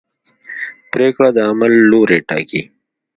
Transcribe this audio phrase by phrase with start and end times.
[0.91, 2.61] پرېکړه د عمل لوری ټاکي.